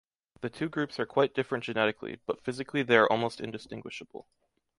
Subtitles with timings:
[0.39, 4.27] The two groups are quite different genetically, but physically they are almost indistinguishable.